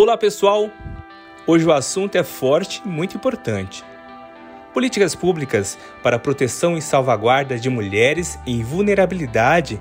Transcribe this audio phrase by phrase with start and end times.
[0.00, 0.70] Olá pessoal!
[1.46, 3.84] Hoje o assunto é forte e muito importante.
[4.72, 9.78] Políticas públicas para proteção e salvaguarda de mulheres em vulnerabilidade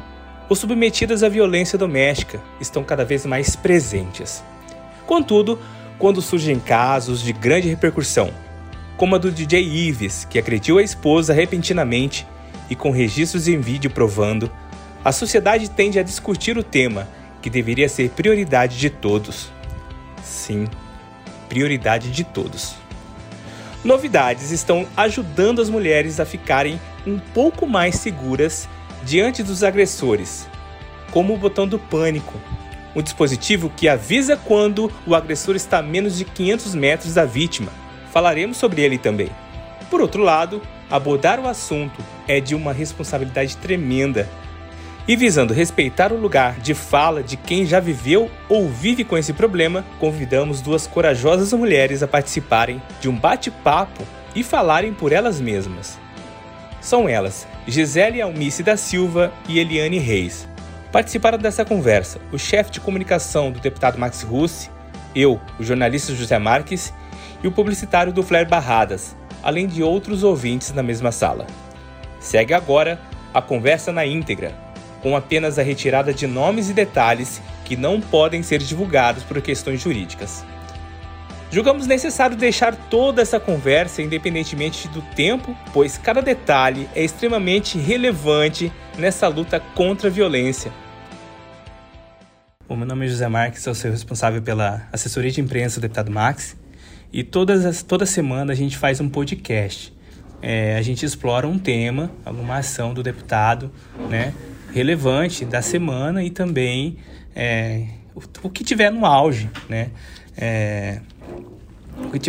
[0.50, 4.44] ou submetidas à violência doméstica estão cada vez mais presentes.
[5.08, 5.58] Contudo,
[5.98, 8.30] quando surgem casos de grande repercussão,
[8.98, 12.28] como a do DJ Ives, que agrediu a esposa repentinamente
[12.70, 14.52] e com registros em vídeo provando,
[15.02, 17.08] a sociedade tende a discutir o tema,
[17.42, 19.58] que deveria ser prioridade de todos
[20.30, 20.68] sim,
[21.50, 22.76] prioridade de todos.
[23.84, 28.68] Novidades estão ajudando as mulheres a ficarem um pouco mais seguras
[29.04, 30.48] diante dos agressores,
[31.12, 32.34] como o botão do pânico,
[32.96, 37.72] um dispositivo que avisa quando o agressor está a menos de 500 metros da vítima.
[38.12, 39.30] Falaremos sobre ele também.
[39.90, 44.28] Por outro lado, abordar o assunto é de uma responsabilidade tremenda
[45.10, 49.34] e visando respeitar o lugar de fala de quem já viveu ou vive com esse
[49.34, 54.04] problema, convidamos duas corajosas mulheres a participarem de um bate-papo
[54.36, 55.98] e falarem por elas mesmas.
[56.80, 60.48] São elas Gisele Almice da Silva e Eliane Reis.
[60.92, 64.70] Participaram dessa conversa o chefe de comunicação do deputado Max Russi,
[65.16, 66.94] eu, o jornalista José Marques
[67.44, 71.48] e o publicitário do Flair Barradas, além de outros ouvintes na mesma sala.
[72.20, 73.02] Segue agora
[73.34, 74.69] a conversa na íntegra
[75.02, 79.82] com apenas a retirada de nomes e detalhes que não podem ser divulgados por questões
[79.82, 80.44] jurídicas.
[81.52, 88.72] Julgamos necessário deixar toda essa conversa independentemente do tempo, pois cada detalhe é extremamente relevante
[88.98, 90.72] nessa luta contra a violência.
[92.68, 96.12] Bom, meu nome é José Marques, sou seu responsável pela assessoria de imprensa do deputado
[96.12, 96.56] Max.
[97.12, 99.92] E todas as, toda semana a gente faz um podcast.
[100.40, 103.72] É, a gente explora um tema, alguma ação do deputado,
[104.08, 104.36] né?
[104.74, 106.98] Relevante da semana e também
[107.36, 109.90] é, o, o, que tiver no auge, né?
[110.38, 111.02] É,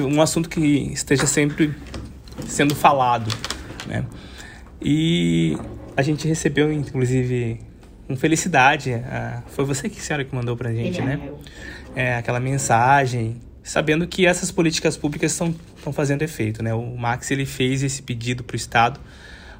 [0.02, 0.60] um assunto que
[0.92, 1.74] esteja sempre
[2.46, 3.32] sendo falado,
[3.86, 4.04] né?
[4.80, 5.56] E
[5.96, 7.60] a gente recebeu, inclusive,
[8.06, 11.20] com felicidade, a, foi você que senhora que mandou pra gente, né?
[11.94, 15.54] É, aquela mensagem, sabendo que essas políticas públicas estão
[15.92, 16.72] fazendo efeito, né?
[16.74, 19.00] O Max ele fez esse pedido para o Estado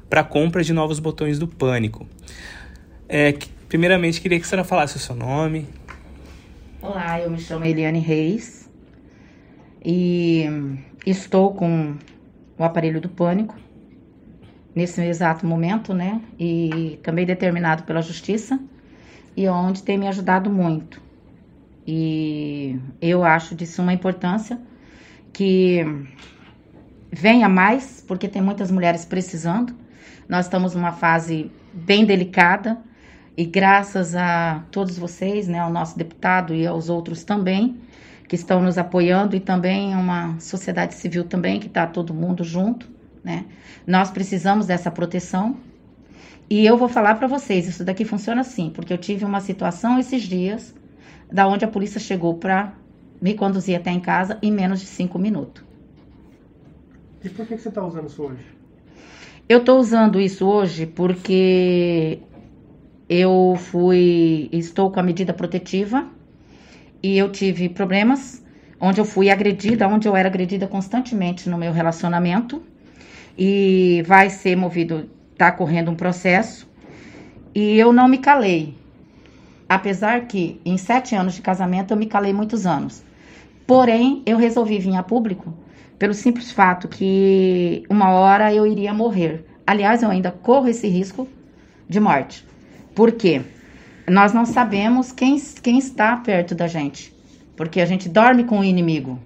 [0.09, 2.05] para compra de novos botões do pânico.
[3.13, 5.67] É, primeiramente, queria que senhora falasse o seu nome.
[6.81, 8.69] Olá, eu me chamo Eliane Reis
[9.83, 10.45] e
[11.05, 11.97] estou com
[12.57, 13.53] o aparelho do pânico
[14.73, 16.21] nesse exato momento, né?
[16.39, 18.57] E também determinado pela justiça
[19.35, 21.01] e onde tem me ajudado muito.
[21.85, 24.57] E eu acho de suma importância
[25.33, 25.85] que
[27.11, 29.75] venha mais, porque tem muitas mulheres precisando.
[30.29, 32.89] Nós estamos numa fase bem delicada
[33.41, 37.75] e graças a todos vocês, né, ao nosso deputado e aos outros também,
[38.27, 42.87] que estão nos apoiando, e também uma sociedade civil também, que está todo mundo junto,
[43.23, 43.45] né?
[43.87, 45.57] Nós precisamos dessa proteção.
[46.51, 49.97] E eu vou falar para vocês, isso daqui funciona assim, porque eu tive uma situação
[49.97, 50.75] esses dias,
[51.31, 52.73] da onde a polícia chegou para
[53.19, 55.63] me conduzir até em casa em menos de cinco minutos.
[57.23, 58.45] E por que você está usando isso hoje?
[59.49, 62.19] Eu estou usando isso hoje porque
[63.13, 66.07] eu fui, estou com a medida protetiva
[67.03, 68.41] e eu tive problemas
[68.79, 72.63] onde eu fui agredida, onde eu era agredida constantemente no meu relacionamento
[73.37, 76.65] e vai ser movido, tá correndo um processo
[77.53, 78.77] e eu não me calei.
[79.67, 83.03] Apesar que em sete anos de casamento eu me calei muitos anos.
[83.67, 85.53] Porém, eu resolvi vir a público
[85.99, 89.45] pelo simples fato que uma hora eu iria morrer.
[89.67, 91.27] Aliás, eu ainda corro esse risco
[91.89, 92.50] de morte.
[92.95, 93.41] Por quê?
[94.07, 97.13] Nós não sabemos quem, quem está perto da gente,
[97.55, 99.17] porque a gente dorme com o inimigo,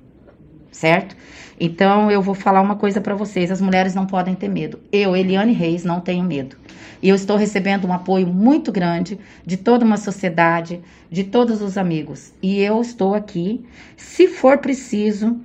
[0.72, 1.16] certo?
[1.60, 4.80] Então eu vou falar uma coisa para vocês: as mulheres não podem ter medo.
[4.92, 6.58] Eu, Eliane Reis, não tenho medo.
[7.02, 11.78] E eu estou recebendo um apoio muito grande de toda uma sociedade, de todos os
[11.78, 12.34] amigos.
[12.42, 13.66] E eu estou aqui,
[13.98, 15.40] se for preciso,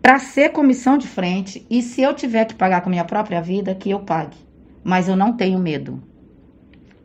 [0.00, 1.64] para ser comissão de frente.
[1.70, 4.36] E se eu tiver que pagar com a minha própria vida, que eu pague.
[4.82, 6.02] Mas eu não tenho medo.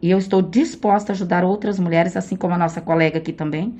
[0.01, 3.75] E eu estou disposta a ajudar outras mulheres, assim como a nossa colega aqui também,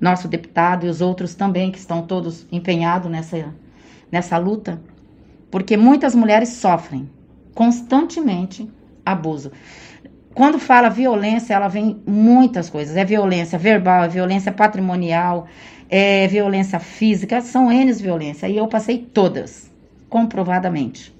[0.00, 3.52] nosso deputado e os outros também, que estão todos empenhados nessa,
[4.10, 4.80] nessa luta,
[5.50, 7.10] porque muitas mulheres sofrem
[7.54, 8.68] constantemente
[9.04, 9.50] abuso.
[10.34, 12.94] Quando fala violência, ela vem muitas coisas.
[12.94, 15.48] É violência verbal, é violência patrimonial,
[15.88, 18.46] é violência física, são N violência.
[18.46, 19.70] E eu passei todas,
[20.10, 21.14] comprovadamente.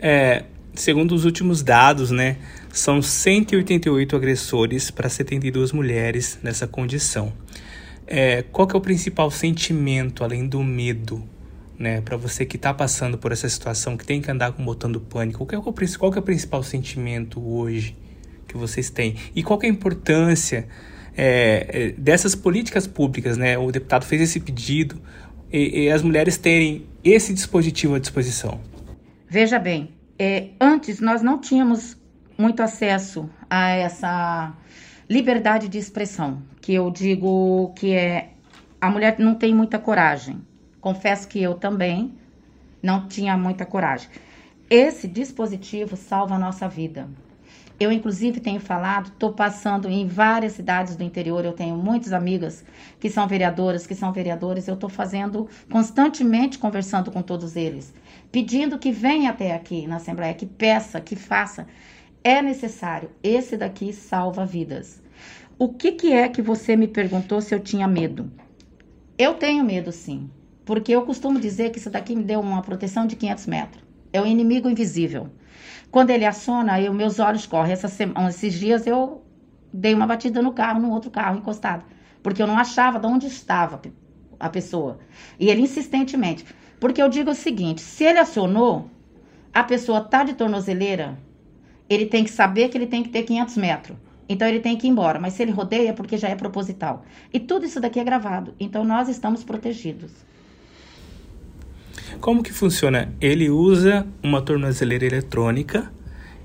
[0.00, 2.36] É, segundo os últimos dados, né,
[2.72, 7.32] são 188 agressores para 72 mulheres nessa condição.
[8.10, 11.22] é, qual que é o principal sentimento, além do medo,
[11.78, 12.00] né?
[12.02, 14.90] Para você que está passando por essa situação, que tem que andar com o botão
[14.90, 17.96] do pânico, qual é o, qual é o principal sentimento hoje
[18.48, 19.14] que vocês têm?
[19.34, 20.66] E qual é a importância
[21.16, 23.56] é, é, dessas políticas públicas, né?
[23.56, 25.00] O deputado fez esse pedido
[25.52, 28.60] e, e as mulheres terem esse dispositivo à disposição.
[29.28, 29.90] Veja bem,
[30.22, 31.96] é, antes nós não tínhamos
[32.36, 34.52] muito acesso a essa
[35.08, 38.34] liberdade de expressão, que eu digo que é
[38.78, 40.42] a mulher não tem muita coragem.
[40.78, 42.14] Confesso que eu também
[42.82, 44.10] não tinha muita coragem.
[44.68, 47.08] Esse dispositivo salva a nossa vida.
[47.80, 52.62] Eu, inclusive, tenho falado, estou passando em várias cidades do interior, eu tenho muitas amigas
[53.00, 57.94] que são vereadoras, que são vereadores, eu estou fazendo constantemente conversando com todos eles,
[58.30, 61.66] pedindo que venha até aqui na Assembleia, que peça, que faça.
[62.22, 63.12] É necessário.
[63.22, 65.02] Esse daqui salva vidas.
[65.58, 68.30] O que, que é que você me perguntou se eu tinha medo?
[69.16, 70.28] Eu tenho medo, sim.
[70.66, 73.82] Porque eu costumo dizer que isso daqui me deu uma proteção de 500 metros.
[74.12, 75.30] É o inimigo invisível.
[75.90, 77.74] Quando ele aciona, eu, meus olhos correm.
[77.76, 79.22] Semana, esses dias eu
[79.72, 81.84] dei uma batida no carro, no outro carro encostado,
[82.22, 83.80] porque eu não achava de onde estava
[84.38, 84.98] a pessoa.
[85.38, 86.44] E ele insistentemente.
[86.78, 88.88] Porque eu digo o seguinte: se ele acionou,
[89.52, 91.18] a pessoa tá de tornozeleira,
[91.88, 93.98] ele tem que saber que ele tem que ter 500 metros.
[94.28, 95.18] Então ele tem que ir embora.
[95.18, 97.04] Mas se ele rodeia, é porque já é proposital.
[97.32, 98.54] E tudo isso daqui é gravado.
[98.60, 100.12] Então nós estamos protegidos.
[102.20, 103.12] Como que funciona?
[103.20, 105.90] Ele usa uma tornozeleira eletrônica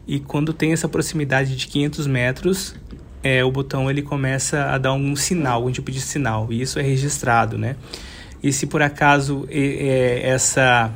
[0.07, 2.75] e quando tem essa proximidade de 500 metros,
[3.23, 6.77] é, o botão ele começa a dar um sinal, algum tipo de sinal, e isso
[6.77, 7.75] é registrado, né?
[8.43, 10.91] E se por acaso é, essa,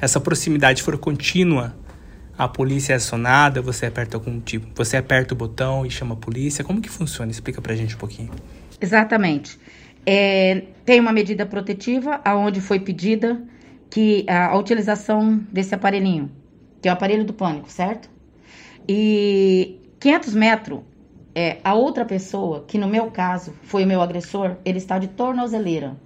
[0.00, 1.74] essa proximidade for contínua,
[2.36, 6.16] a polícia é acionada, você aperta algum tipo, você aperta o botão e chama a
[6.16, 6.62] polícia.
[6.62, 7.30] Como que funciona?
[7.30, 8.30] Explica pra gente um pouquinho.
[8.80, 9.58] Exatamente.
[10.04, 13.42] É, tem uma medida protetiva aonde foi pedida
[13.90, 16.30] que a, utilização desse aparelhinho,
[16.80, 18.08] que é o aparelho do pânico, certo?
[18.88, 20.80] E 500 metros,
[21.34, 25.08] é, a outra pessoa, que no meu caso foi o meu agressor, ele está de
[25.08, 25.96] tornozeleira.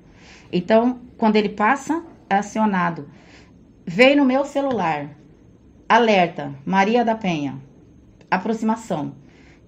[0.53, 3.09] Então, quando ele passa, é acionado.
[3.87, 5.11] Veio no meu celular,
[5.89, 7.59] alerta, Maria da Penha,
[8.31, 9.15] aproximação.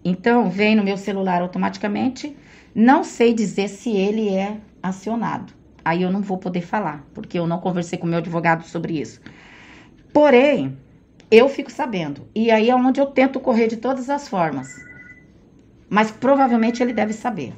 [0.04, 2.36] Então, vem no meu celular automaticamente.
[2.74, 5.55] Não sei dizer se ele é acionado.
[5.86, 9.20] Aí eu não vou poder falar, porque eu não conversei com meu advogado sobre isso.
[10.12, 10.76] Porém,
[11.30, 12.26] eu fico sabendo.
[12.34, 14.84] E aí é onde eu tento correr de todas as formas.
[15.88, 17.54] Mas provavelmente ele deve saber.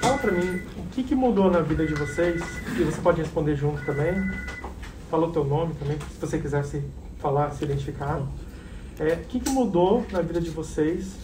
[0.00, 2.42] Fala pra mim, o que, que mudou na vida de vocês?
[2.76, 4.12] E você pode responder junto também.
[5.08, 6.82] Fala o teu nome também, se você quiser se
[7.20, 8.20] falar, se identificar.
[8.98, 11.14] É, o que, que mudou na vida de vocês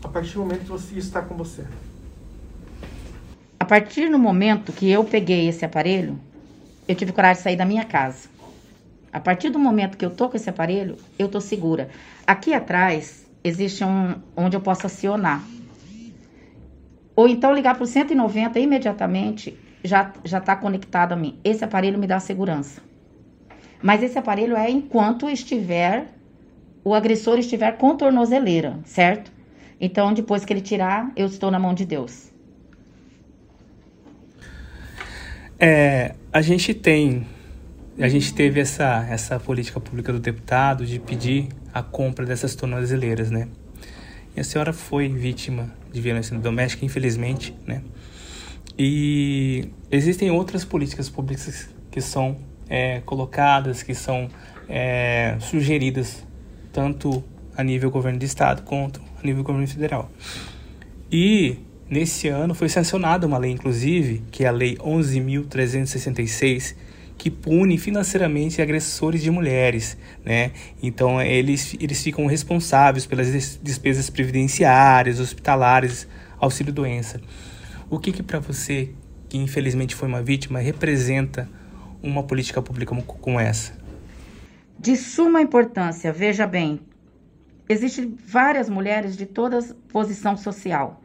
[0.00, 1.64] a partir do momento que você está com você?
[3.66, 6.20] A partir do momento que eu peguei esse aparelho,
[6.86, 8.28] eu tive coragem de sair da minha casa.
[9.12, 11.88] A partir do momento que eu tô com esse aparelho, eu tô segura.
[12.24, 15.42] Aqui atrás existe um onde eu posso acionar.
[17.16, 21.36] Ou então ligar para o 190 imediatamente já já está conectado a mim.
[21.42, 22.80] Esse aparelho me dá segurança.
[23.82, 26.06] Mas esse aparelho é enquanto estiver
[26.84, 29.32] o agressor estiver com tornozeleira, certo?
[29.80, 32.35] Então depois que ele tirar, eu estou na mão de Deus.
[35.58, 37.26] É, a gente tem,
[37.98, 43.30] a gente teve essa, essa política pública do deputado de pedir a compra dessas tornozeleiras,
[43.30, 43.48] né?
[44.36, 47.82] E a senhora foi vítima de violência doméstica, infelizmente, né?
[48.78, 52.36] E existem outras políticas públicas que são
[52.68, 54.28] é, colocadas, que são
[54.68, 56.26] é, sugeridas
[56.70, 57.24] tanto
[57.56, 60.10] a nível governo do estado quanto a nível governo federal.
[61.10, 66.74] E Nesse ano foi sancionada uma lei, inclusive, que é a Lei 11.366,
[67.16, 70.50] que pune financeiramente agressores de mulheres, né?
[70.82, 76.08] Então eles, eles ficam responsáveis pelas despesas previdenciárias, hospitalares,
[76.40, 77.20] auxílio doença.
[77.88, 78.90] O que que para você,
[79.28, 81.48] que infelizmente foi uma vítima, representa
[82.02, 83.72] uma política pública como, como essa?
[84.76, 86.80] De suma importância, veja bem,
[87.68, 91.00] existem várias mulheres de toda posição social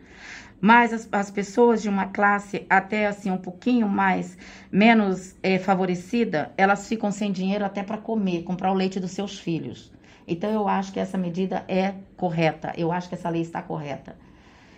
[0.61, 4.37] mas as, as, pessoas de uma classe até assim um pouquinho mais
[4.71, 9.39] menos é, favorecida, elas ficam sem dinheiro até para comer, comprar o leite dos seus
[9.39, 9.91] filhos.
[10.27, 14.15] Então eu acho que essa medida é correta, eu acho que essa lei está correta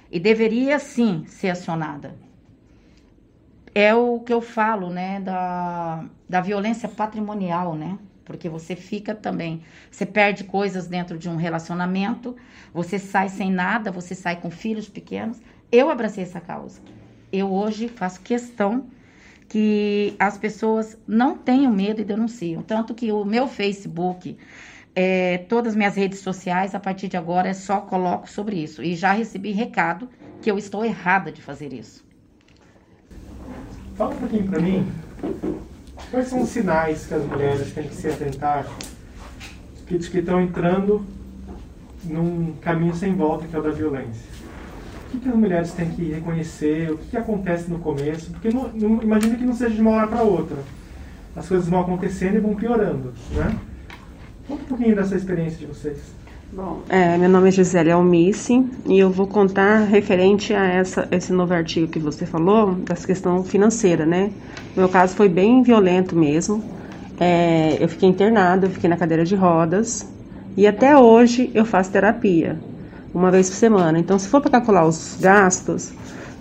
[0.09, 2.15] e deveria sim ser acionada.
[3.75, 7.97] É o que eu falo, né, da, da violência patrimonial, né?
[8.23, 12.35] Porque você fica também, você perde coisas dentro de um relacionamento,
[12.71, 15.41] você sai sem nada, você sai com filhos pequenos
[15.73, 16.79] eu abracei essa causa.
[17.31, 18.85] eu hoje faço questão
[19.49, 22.61] que as pessoas não tenham medo e denunciam.
[22.61, 24.37] Tanto que o meu Facebook,
[24.95, 28.83] é, todas as minhas redes sociais, a partir de agora, é só coloco sobre isso.
[28.83, 30.07] E já recebi recado
[30.43, 32.05] que eu estou errada de fazer isso.
[33.95, 34.87] Fala um pouquinho para mim,
[36.11, 38.67] quais são os sinais que as mulheres têm que se atentar
[39.87, 41.05] que estão entrando
[42.03, 44.42] num caminho sem volta que é o da violência?
[45.13, 46.91] O que, as mulheres têm que reconhecer?
[46.91, 48.31] O que, que acontece no começo?
[48.31, 50.57] Porque não, não, imagina que não seja de uma hora para outra.
[51.35, 53.55] As coisas vão acontecendo e vão piorando, né?
[54.47, 55.99] Conta um pouquinho dessa experiência de vocês.
[56.51, 61.33] Bom, é, meu nome é Gisele Almice e eu vou contar referente a essa, esse
[61.33, 64.31] novo artigo que você falou, dessa questão financeira, né?
[64.75, 66.63] O meu caso foi bem violento mesmo.
[67.19, 70.07] É, eu fiquei internada, eu fiquei na cadeira de rodas
[70.55, 72.59] e até hoje eu faço terapia,
[73.13, 73.99] uma vez por semana.
[73.99, 75.93] Então, se for para calcular os gastos,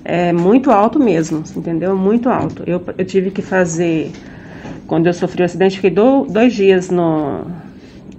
[0.05, 1.97] é muito alto mesmo, entendeu?
[1.97, 2.63] Muito alto.
[2.67, 4.11] Eu, eu tive que fazer,
[4.87, 7.47] quando eu sofri o um acidente, fiquei do, dois dias no,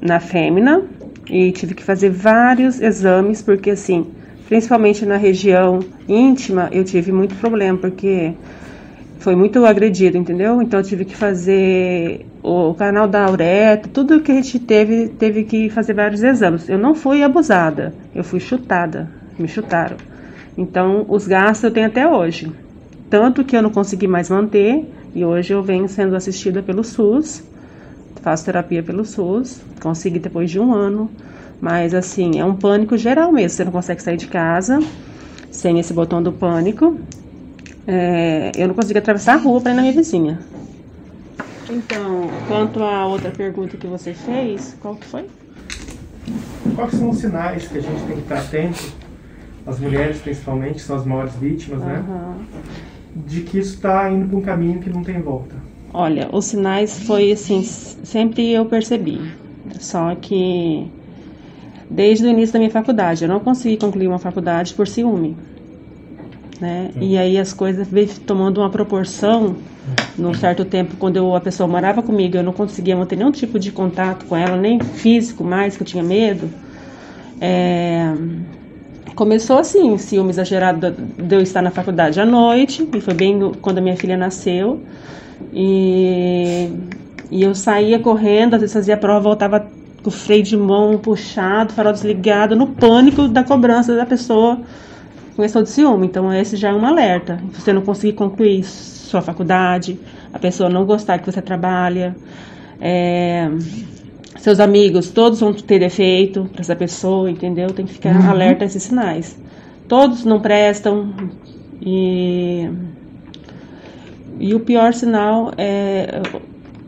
[0.01, 0.83] na fêmea
[1.29, 4.07] e tive que fazer vários exames, porque assim,
[4.47, 8.33] principalmente na região íntima, eu tive muito problema, porque
[9.23, 10.61] foi muito agredido, entendeu?
[10.61, 15.43] Então eu tive que fazer o canal da uretra, tudo que a gente teve, teve
[15.45, 16.67] que fazer vários exames.
[16.67, 19.97] Eu não fui abusada, eu fui chutada, me chutaram.
[20.57, 22.51] Então os gastos eu tenho até hoje.
[23.09, 27.43] Tanto que eu não consegui mais manter, e hoje eu venho sendo assistida pelo SUS
[28.23, 31.11] faço terapia pelo SUS, consegui depois de um ano,
[31.59, 34.79] mas assim, é um pânico geral mesmo, você não consegue sair de casa
[35.51, 36.97] sem esse botão do pânico.
[37.87, 40.39] É, eu não consigo atravessar a rua para ir na minha vizinha.
[41.69, 45.25] Então, quanto à outra pergunta que você fez, qual que foi?
[46.75, 48.93] Quais são os sinais que a gente tem que estar atento,
[49.65, 51.87] as mulheres principalmente, são as maiores vítimas, uhum.
[51.87, 52.35] né?
[53.15, 55.55] De que isso está indo para um caminho que não tem volta.
[55.93, 59.21] Olha, os sinais foi assim, sempre eu percebi.
[59.79, 60.89] Só que
[61.89, 65.37] desde o início da minha faculdade, eu não consegui concluir uma faculdade por ciúme.
[66.63, 66.91] Né?
[66.95, 69.57] E aí as coisas veio tomando uma proporção
[70.17, 73.59] num certo tempo, quando eu, a pessoa morava comigo, eu não conseguia manter nenhum tipo
[73.59, 76.49] de contato com ela, nem físico mais, que eu tinha medo.
[77.41, 78.15] É,
[79.13, 83.79] começou assim, ciúme exagerado de eu estar na faculdade à noite, e foi bem quando
[83.79, 84.79] a minha filha nasceu.
[85.51, 86.71] E,
[87.29, 89.67] e eu saía correndo, às vezes fazia prova, voltava
[90.01, 94.61] com o freio de mão puxado, farol desligado, no pânico da cobrança da pessoa
[95.35, 96.07] questão de ciúme.
[96.07, 97.39] Então, esse já é um alerta.
[97.53, 99.99] Você não conseguir concluir sua faculdade,
[100.31, 102.15] a pessoa não gostar que você trabalha,
[102.81, 103.49] é,
[104.37, 107.67] seus amigos, todos vão ter defeito para essa pessoa, entendeu?
[107.67, 108.29] Tem que ficar uhum.
[108.29, 109.39] alerta a esses sinais.
[109.87, 111.13] Todos não prestam
[111.81, 112.69] e
[114.39, 116.21] e o pior sinal é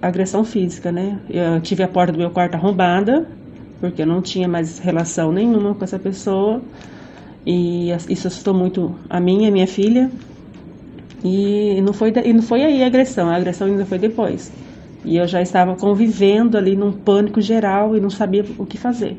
[0.02, 1.20] agressão física, né?
[1.30, 3.26] Eu tive a porta do meu quarto arrombada,
[3.80, 6.62] porque eu não tinha mais relação nenhuma com essa pessoa.
[7.46, 10.10] E isso assustou muito a mim e a minha filha.
[11.24, 14.52] E não foi, e não foi aí a agressão, a agressão ainda foi depois.
[15.04, 19.18] E eu já estava convivendo ali num pânico geral e não sabia o que fazer.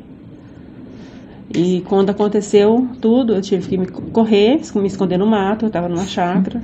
[1.53, 5.87] E quando aconteceu tudo, eu tive que me correr, me esconder no mato, eu estava
[5.87, 6.61] numa chácara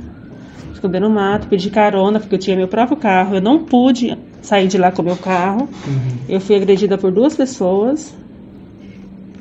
[0.84, 3.36] esconder no mato, pedi carona, porque eu tinha meu próprio carro.
[3.36, 5.70] Eu não pude sair de lá com meu carro.
[5.88, 6.18] Uhum.
[6.28, 8.14] Eu fui agredida por duas pessoas,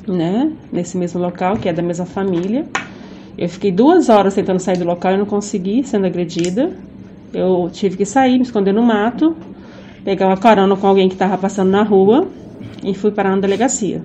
[0.07, 0.51] né?
[0.71, 2.65] Nesse mesmo local, que é da mesma família.
[3.37, 6.71] Eu fiquei duas horas tentando sair do local e não consegui, sendo agredida.
[7.33, 9.35] Eu tive que sair, me esconder no mato,
[10.03, 12.27] pegar uma carona com alguém que estava passando na rua
[12.83, 14.03] e fui parar na delegacia.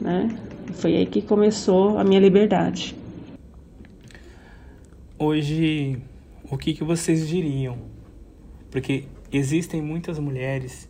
[0.00, 0.28] Né?
[0.74, 2.96] Foi aí que começou a minha liberdade.
[5.18, 5.98] Hoje
[6.50, 7.76] o que, que vocês diriam?
[8.70, 10.88] Porque existem muitas mulheres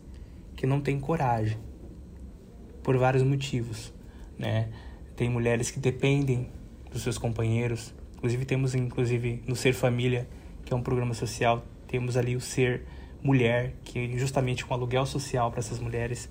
[0.55, 1.57] que não têm coragem
[2.83, 3.93] por vários motivos,
[4.37, 4.69] né?
[5.15, 6.49] Tem mulheres que dependem
[6.91, 7.93] dos seus companheiros.
[8.15, 10.27] Inclusive temos inclusive no Ser Família,
[10.63, 12.85] que é um programa social, temos ali o Ser
[13.23, 16.29] Mulher, que é justamente um aluguel social para essas mulheres.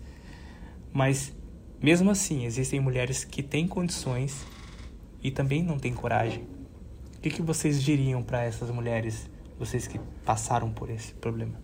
[0.92, 1.34] Mas
[1.80, 4.46] mesmo assim, existem mulheres que têm condições
[5.22, 6.44] e também não têm coragem
[7.24, 11.63] que, que vocês diriam para essas mulheres, vocês que passaram por esse problema?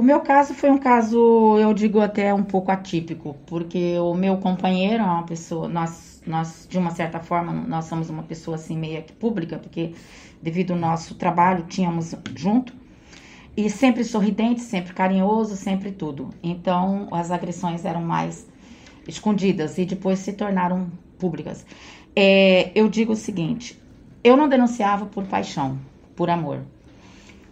[0.00, 4.38] O meu caso foi um caso, eu digo até um pouco atípico, porque o meu
[4.38, 8.78] companheiro é uma pessoa, nós, nós de uma certa forma, nós somos uma pessoa assim
[8.78, 9.92] meio que pública, porque
[10.40, 12.72] devido ao nosso trabalho tínhamos junto,
[13.54, 16.30] e sempre sorridente, sempre carinhoso, sempre tudo.
[16.42, 18.48] Então as agressões eram mais
[19.06, 21.66] escondidas e depois se tornaram públicas.
[22.16, 23.78] É, eu digo o seguinte:
[24.24, 25.78] Eu não denunciava por paixão,
[26.16, 26.62] por amor.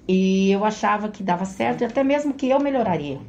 [0.08, 3.20] E eu achava que dava certo e até mesmo que eu melhoraria.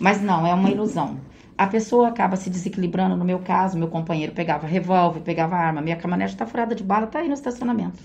[0.00, 1.20] Mas não, é uma ilusão.
[1.58, 5.96] A pessoa acaba se desequilibrando, no meu caso, meu companheiro pegava revólver, pegava arma, minha
[5.96, 7.98] caminhonete está furada de bala, tá aí no estacionamento.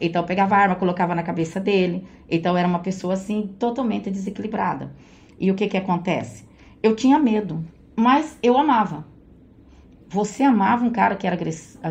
[0.00, 2.08] Então pegava arma, colocava na cabeça dele.
[2.28, 4.92] Então era uma pessoa assim totalmente desequilibrada.
[5.38, 6.48] E o que que acontece?
[6.82, 9.06] Eu tinha medo, mas eu amava.
[10.08, 11.38] Você amava um cara que era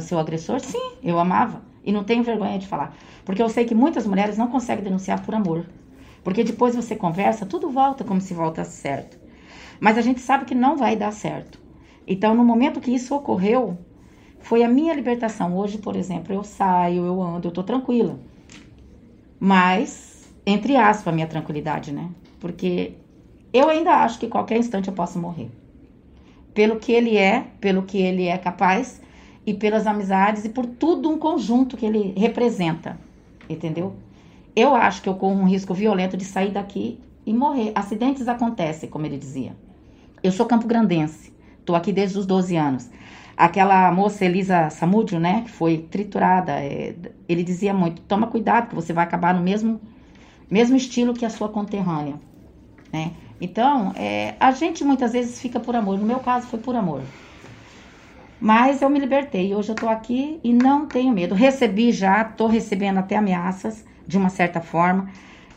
[0.01, 0.60] seu agressor?
[0.60, 1.62] Sim, eu amava.
[1.84, 2.96] E não tenho vergonha de falar.
[3.25, 5.66] Porque eu sei que muitas mulheres não conseguem denunciar por amor.
[6.24, 9.18] Porque depois você conversa, tudo volta como se volta certo.
[9.80, 11.60] Mas a gente sabe que não vai dar certo.
[12.08, 13.78] Então, no momento que isso ocorreu,
[14.40, 15.58] foi a minha libertação.
[15.58, 18.18] Hoje, por exemplo, eu saio, eu ando, eu tô tranquila.
[19.40, 22.10] Mas, entre aspas, a minha tranquilidade, né?
[22.40, 22.94] Porque
[23.52, 25.50] eu ainda acho que qualquer instante eu posso morrer.
[26.54, 29.02] Pelo que ele é, pelo que ele é capaz
[29.46, 32.98] e pelas amizades e por tudo um conjunto que ele representa.
[33.50, 33.96] Entendeu?
[34.56, 37.72] Eu acho que eu corro um risco violento de sair daqui e morrer.
[37.76, 39.56] Acidentes acontecem, como ele dizia.
[40.22, 41.34] Eu sou campo-grandense,
[41.66, 42.90] tô aqui desde os 12 anos.
[43.36, 46.96] Aquela moça Elisa Samúdio, né, que foi triturada, é,
[47.28, 49.82] ele dizia muito: toma cuidado, que você vai acabar no mesmo,
[50.50, 52.16] mesmo estilo que a sua conterrânea,
[52.92, 53.12] né?
[53.42, 55.98] Então, é, a gente muitas vezes fica por amor.
[55.98, 57.02] No meu caso, foi por amor.
[58.44, 59.56] Mas eu me libertei.
[59.56, 61.34] Hoje eu tô aqui e não tenho medo.
[61.34, 65.10] Recebi já, tô recebendo até ameaças, de uma certa forma.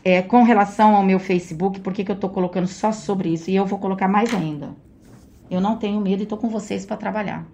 [0.05, 3.49] É, com relação ao meu Facebook, por que eu tô colocando só sobre isso?
[3.49, 4.69] E eu vou colocar mais ainda.
[5.51, 7.45] Eu não tenho medo e tô com vocês para trabalhar.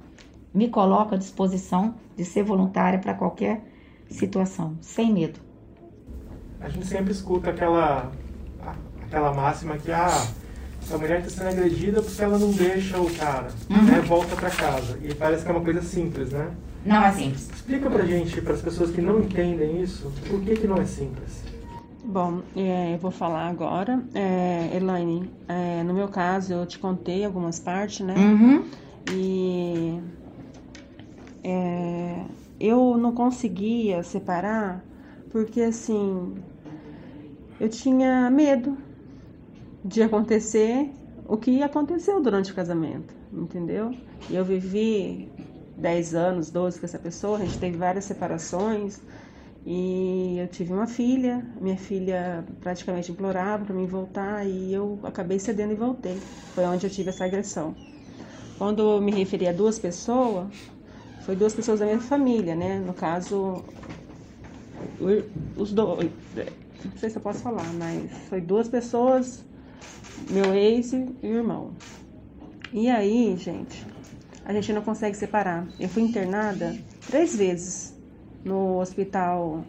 [0.54, 3.63] Me coloco à disposição de ser voluntária para qualquer
[4.08, 5.40] situação, sem medo.
[6.62, 8.12] A gente sempre escuta aquela
[9.02, 10.28] aquela máxima que ah,
[10.92, 13.84] a mulher está sendo agredida porque ela não deixa o cara, uhum.
[13.84, 14.98] né, volta para casa.
[15.02, 16.52] E parece que é uma coisa simples, né?
[16.86, 17.50] Não é simples.
[17.54, 20.86] Explica pra gente, para as pessoas que não entendem isso, por que que não é
[20.86, 21.44] simples?
[22.04, 24.04] Bom, é, eu vou falar agora.
[24.13, 28.15] É, Elaine, é, no meu caso, eu te contei algumas partes, né?
[28.17, 28.65] Uhum.
[29.12, 30.00] E
[31.43, 32.24] é,
[32.60, 34.84] eu não conseguia separar
[35.32, 36.36] porque, assim,
[37.60, 38.78] eu tinha medo
[39.84, 40.89] de acontecer
[41.28, 43.93] o que aconteceu durante o casamento, entendeu?
[44.30, 45.30] E eu vivi
[45.78, 49.02] 10 anos, 12 com essa pessoa, a gente teve várias separações
[49.65, 55.39] e eu tive uma filha, minha filha praticamente implorava para mim voltar e eu acabei
[55.39, 56.17] cedendo e voltei.
[56.54, 57.76] Foi onde eu tive essa agressão.
[58.58, 60.54] Quando eu me referi a duas pessoas,
[61.22, 62.80] foi duas pessoas da minha família, né?
[62.80, 63.63] No caso,
[65.58, 66.10] os dois,
[66.86, 69.43] não sei se eu posso falar, mas foi duas pessoas
[70.29, 71.73] meu ex e irmão.
[72.71, 73.86] E aí, gente,
[74.45, 75.67] a gente não consegue separar.
[75.79, 77.93] Eu fui internada três vezes
[78.43, 79.63] no hospital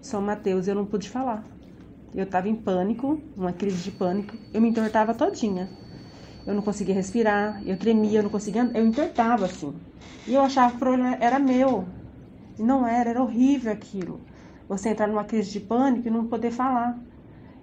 [0.00, 1.44] São Mateus e eu não pude falar.
[2.14, 4.36] Eu estava em pânico, uma crise de pânico.
[4.52, 5.68] Eu me entortava todinha.
[6.46, 9.74] Eu não conseguia respirar, eu tremia, eu não conseguia, eu entortava assim.
[10.26, 11.88] E eu achava que o problema era meu.
[12.58, 14.20] E não era, era horrível aquilo.
[14.68, 16.98] Você entrar numa crise de pânico e não poder falar.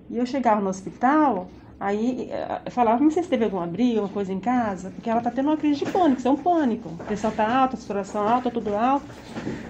[0.09, 1.51] E eu chegava no hospital,
[1.85, 4.91] Aí eh, falava, mas você teve alguma briga, alguma coisa em casa?
[4.91, 6.97] Porque ela tá tendo uma crise de pânico, isso é um pânico.
[7.01, 9.15] A pressão tá alta, a saturação alta, tudo alto.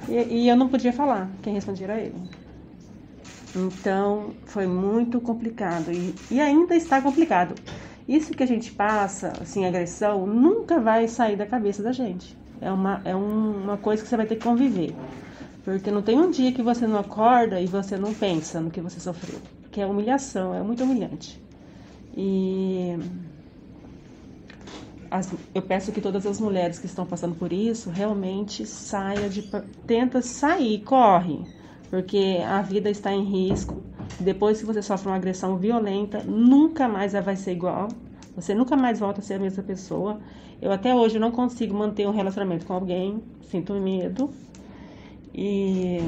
[0.07, 0.13] E,
[0.45, 2.21] e eu não podia falar, quem respondia era ele.
[3.55, 5.91] Então, foi muito complicado.
[5.91, 7.57] E, e ainda está complicado.
[8.07, 12.37] Isso que a gente passa, assim, agressão, nunca vai sair da cabeça da gente.
[12.59, 14.95] É uma, é um, uma coisa que você vai ter que conviver.
[15.63, 18.81] Porque não tem um dia que você não acorda e você não pensa no que
[18.81, 19.41] você sofreu.
[19.61, 21.41] Porque é humilhação, é muito humilhante.
[22.15, 22.97] E
[25.09, 29.43] as, eu peço que todas as mulheres que estão passando por isso realmente saia de
[29.85, 31.39] tenta sair, corre,
[31.89, 33.83] porque a vida está em risco.
[34.19, 37.89] Depois que você sofre uma agressão violenta, nunca mais vai ser igual.
[38.35, 40.19] Você nunca mais volta a ser a mesma pessoa.
[40.61, 44.31] Eu até hoje não consigo manter um relacionamento com alguém, sinto medo.
[45.33, 45.99] E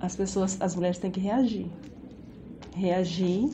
[0.00, 1.66] as pessoas, as mulheres têm que reagir.
[2.74, 3.50] Reagir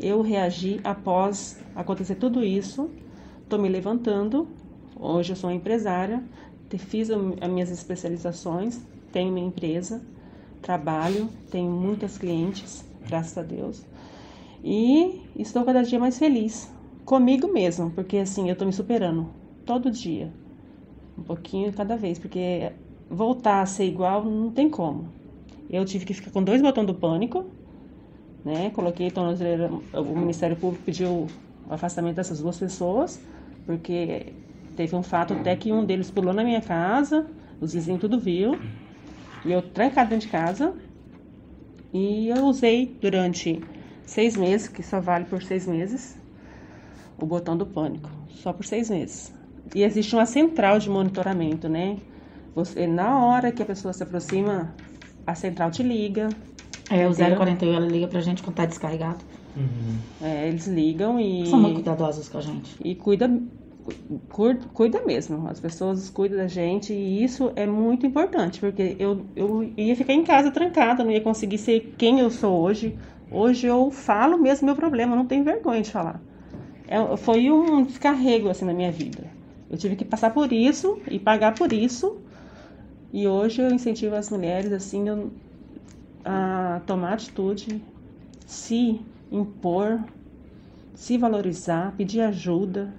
[0.00, 2.90] eu reagi após acontecer tudo isso.
[3.42, 4.46] Estou me levantando.
[4.98, 6.22] Hoje eu sou empresária,
[6.76, 8.80] fiz as minhas especializações,
[9.12, 10.02] tenho minha empresa,
[10.60, 13.84] trabalho, tenho muitas clientes, graças a Deus.
[14.62, 16.70] E estou cada dia mais feliz
[17.04, 19.28] comigo mesmo, porque assim eu estou me superando
[19.64, 20.32] todo dia,
[21.16, 22.72] um pouquinho cada vez, porque
[23.08, 25.08] voltar a ser igual não tem como.
[25.70, 27.46] Eu tive que ficar com dois botões do pânico
[28.48, 28.70] né?
[28.70, 31.26] Coloquei tornozeleira, o Ministério Público pediu
[31.68, 33.20] o afastamento dessas duas pessoas,
[33.66, 34.32] porque
[34.74, 37.26] teve um fato até que um deles pulou na minha casa,
[37.60, 38.58] os vizinhos tudo viu.
[39.44, 40.74] E eu trancada dentro de casa.
[41.92, 43.62] E eu usei durante
[44.06, 46.18] seis meses, que só vale por seis meses,
[47.20, 48.08] o botão do pânico.
[48.30, 49.32] Só por seis meses.
[49.74, 51.98] E existe uma central de monitoramento, né?
[52.54, 54.74] Você, na hora que a pessoa se aproxima,
[55.26, 56.30] a central te liga.
[56.90, 57.36] É, o entendeu?
[57.36, 59.18] 041 ela liga pra gente quando tá descarregado.
[60.22, 61.46] É, eles ligam e.
[61.46, 62.74] São muito cuidadosos com a gente.
[62.82, 63.28] e cuida,
[64.30, 65.48] cu- cuida mesmo.
[65.48, 70.12] As pessoas cuidam da gente e isso é muito importante, porque eu, eu ia ficar
[70.12, 72.96] em casa trancada, não ia conseguir ser quem eu sou hoje.
[73.30, 76.20] Hoje eu falo mesmo meu problema, não tenho vergonha de falar.
[76.86, 79.24] É, foi um descarrego assim na minha vida.
[79.70, 82.16] Eu tive que passar por isso e pagar por isso.
[83.12, 85.30] E hoje eu incentivo as mulheres assim eu-
[86.30, 87.82] a tomar atitude,
[88.46, 89.00] se
[89.32, 89.98] impor,
[90.94, 92.92] se valorizar, pedir ajuda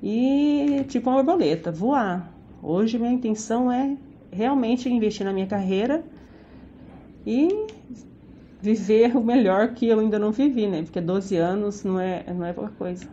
[0.00, 2.32] e, tipo uma borboleta, voar.
[2.62, 3.96] Hoje minha intenção é
[4.30, 6.04] realmente investir na minha carreira
[7.26, 7.66] e
[8.60, 10.84] viver o melhor que eu ainda não vivi, né?
[10.84, 13.08] Porque 12 anos não é, não é pouca coisa.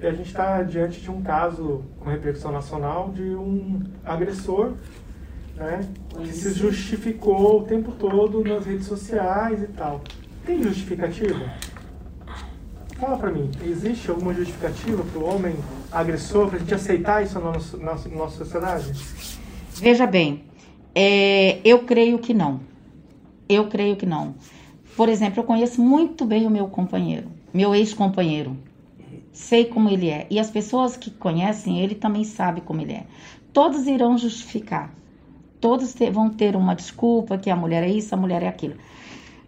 [0.00, 4.74] E a gente está diante de um caso com repercussão nacional de um agressor
[5.60, 5.86] né,
[6.22, 10.00] que se justificou o tempo todo nas redes sociais e tal.
[10.46, 11.52] Tem justificativa?
[12.98, 15.54] Fala pra mim, existe alguma justificativa para o homem
[15.92, 18.90] agressor, para a gente aceitar isso na nossa, na nossa sociedade?
[19.74, 20.44] Veja bem,
[20.94, 22.60] é, eu creio que não.
[23.46, 24.34] Eu creio que não.
[24.96, 28.56] Por exemplo, eu conheço muito bem o meu companheiro, meu ex-companheiro.
[29.32, 30.26] Sei como ele é.
[30.30, 33.04] E as pessoas que conhecem ele também sabem como ele é.
[33.52, 34.94] Todos irão justificar.
[35.60, 38.76] Todos vão ter uma desculpa que a mulher é isso, a mulher é aquilo.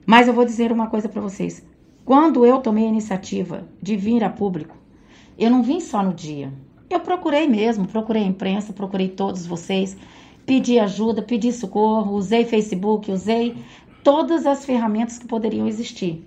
[0.04, 1.64] Mas eu vou dizer uma coisa para vocês.
[2.04, 4.76] Quando eu tomei a iniciativa de vir a público,
[5.38, 6.52] eu não vim só no dia.
[6.90, 9.96] Eu procurei mesmo, procurei a imprensa, procurei todos vocês,
[10.44, 13.56] pedi ajuda, pedi socorro, usei Facebook, usei
[14.04, 16.26] todas as ferramentas que poderiam existir.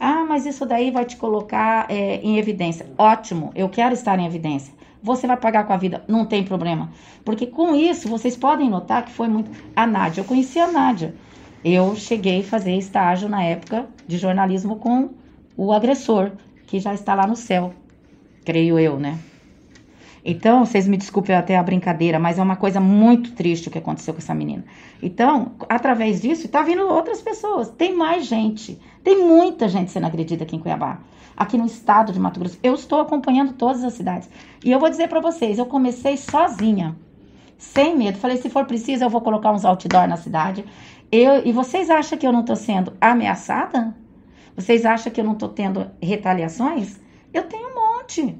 [0.00, 2.86] Ah, mas isso daí vai te colocar é, em evidência.
[2.96, 4.72] Ótimo, eu quero estar em evidência.
[5.02, 6.90] Você vai pagar com a vida, não tem problema.
[7.24, 9.50] Porque com isso, vocês podem notar que foi muito.
[9.74, 11.14] A Nádia, eu conheci a Nádia.
[11.64, 15.10] Eu cheguei a fazer estágio na época de jornalismo com
[15.56, 16.32] o agressor,
[16.66, 17.72] que já está lá no céu.
[18.44, 19.18] Creio eu, né?
[20.24, 23.78] Então, vocês me desculpem até a brincadeira, mas é uma coisa muito triste o que
[23.78, 24.64] aconteceu com essa menina.
[25.02, 27.70] Então, através disso, tá vindo outras pessoas.
[27.70, 28.78] Tem mais gente.
[29.02, 30.98] Tem muita gente sendo agredida aqui em Cuiabá.
[31.38, 32.58] Aqui no estado de Mato Grosso.
[32.64, 34.28] Eu estou acompanhando todas as cidades.
[34.64, 36.96] E eu vou dizer para vocês, eu comecei sozinha.
[37.56, 38.18] Sem medo.
[38.18, 40.64] Falei, se for preciso, eu vou colocar uns outdoor na cidade.
[41.12, 43.94] Eu, e vocês acham que eu não tô sendo ameaçada?
[44.56, 46.98] Vocês acham que eu não tô tendo retaliações?
[47.32, 48.36] Eu tenho um monte.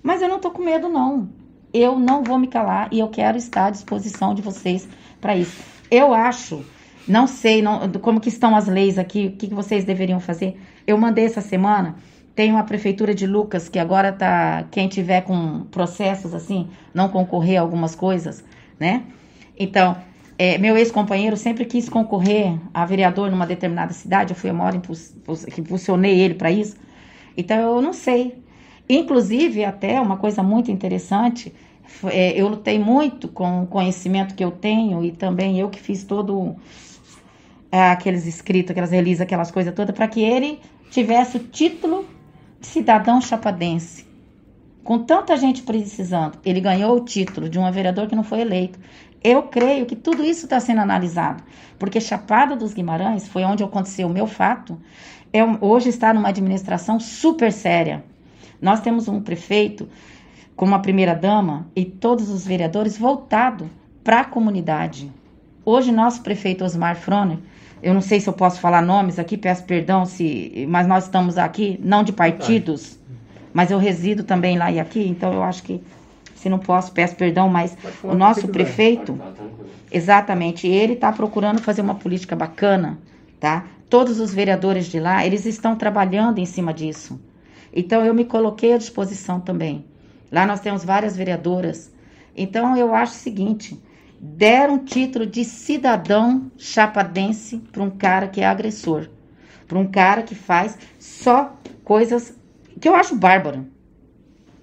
[0.00, 1.28] Mas eu não tô com medo, não.
[1.74, 4.88] Eu não vou me calar e eu quero estar à disposição de vocês
[5.20, 5.60] para isso.
[5.90, 6.64] Eu acho,
[7.06, 10.56] não sei não- como que estão as leis aqui, o que, que vocês deveriam fazer.
[10.86, 11.96] Eu mandei essa semana,
[12.38, 17.58] tem uma prefeitura de Lucas que agora tá, quem tiver com processos assim, não concorrer
[17.58, 18.44] a algumas coisas,
[18.78, 19.02] né?
[19.58, 19.96] Então,
[20.38, 24.72] é, meu ex-companheiro sempre quis concorrer a vereador numa determinada cidade, eu fui a maior
[24.80, 26.76] que impulsionei ele para isso.
[27.36, 28.40] Então, eu não sei.
[28.88, 31.52] Inclusive, até uma coisa muito interessante,
[32.04, 36.04] é, eu lutei muito com o conhecimento que eu tenho e também eu que fiz
[36.04, 36.54] todo
[37.72, 42.06] é, aqueles escritos, aquelas releases, aquelas coisas todas, para que ele tivesse o título
[42.60, 44.06] cidadão chapadense.
[44.82, 48.78] Com tanta gente precisando, ele ganhou o título de um vereador que não foi eleito.
[49.22, 51.42] Eu creio que tudo isso está sendo analisado,
[51.78, 54.80] porque Chapada dos Guimarães foi onde aconteceu o meu fato.
[55.32, 58.04] É, hoje está numa administração super séria.
[58.62, 59.88] Nós temos um prefeito
[60.56, 63.70] com uma primeira dama e todos os vereadores voltado
[64.02, 65.12] para a comunidade.
[65.64, 67.38] Hoje nosso prefeito Osmar Froner,
[67.82, 71.38] eu não sei se eu posso falar nomes aqui, peço perdão se, mas nós estamos
[71.38, 72.98] aqui não de partidos,
[73.52, 75.82] mas eu resido também lá e aqui, então eu acho que
[76.34, 79.18] se não posso, peço perdão, mas o nosso prefeito
[79.90, 80.66] Exatamente.
[80.66, 82.98] Ele está procurando fazer uma política bacana,
[83.40, 83.66] tá?
[83.88, 87.18] Todos os vereadores de lá, eles estão trabalhando em cima disso.
[87.72, 89.84] Então eu me coloquei à disposição também.
[90.30, 91.90] Lá nós temos várias vereadoras.
[92.36, 93.80] Então eu acho o seguinte:
[94.20, 99.08] deram um título de cidadão chapadense para um cara que é agressor,
[99.66, 101.54] para um cara que faz só
[101.84, 102.34] coisas
[102.80, 103.66] que eu acho bárbaro,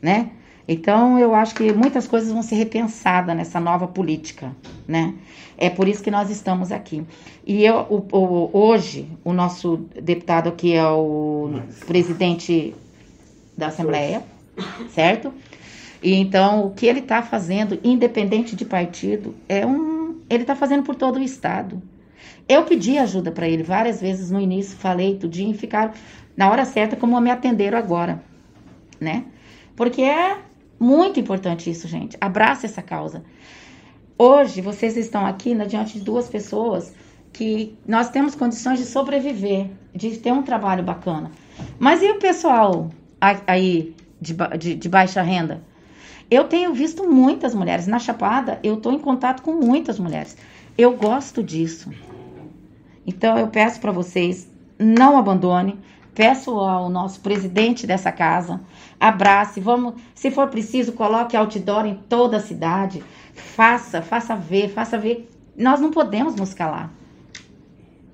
[0.02, 0.32] né?
[0.68, 4.56] Então eu acho que muitas coisas vão ser repensadas nessa nova política,
[4.88, 5.14] né?
[5.58, 7.06] É por isso que nós estamos aqui.
[7.46, 12.76] E eu, o- o- hoje, o nosso deputado aqui é o presidente
[13.58, 14.24] da Assembleia,
[14.90, 15.34] certo?
[16.06, 20.84] E então, o que ele está fazendo, independente de partido, é um, Ele está fazendo
[20.84, 21.82] por todo o estado.
[22.48, 25.94] Eu pedi ajuda para ele várias vezes no início, falei tudinho, ficaram
[26.38, 28.24] na hora certa como me atenderam agora,
[29.02, 29.26] né?
[29.76, 30.38] Porque é
[30.80, 32.16] muito importante isso, gente.
[32.22, 33.24] Abraça essa causa.
[34.16, 36.94] Hoje vocês estão aqui na diante de duas pessoas
[37.34, 41.32] que nós temos condições de sobreviver, de ter um trabalho bacana.
[41.80, 45.64] Mas e o pessoal aí de, de, de baixa renda?
[46.30, 47.88] Eu tenho visto muitas mulheres.
[47.88, 50.36] Na Chapada, eu estou em contato com muitas mulheres.
[50.78, 51.92] Eu gosto disso.
[53.06, 55.80] Então, eu peço para vocês, não abandone.
[56.16, 58.62] Peço ao nosso presidente dessa casa,
[58.98, 63.04] abrace, vamos, se for preciso, coloque outdoor em toda a cidade.
[63.34, 65.30] Faça, faça ver, faça ver.
[65.58, 66.90] Nós não podemos nos calar.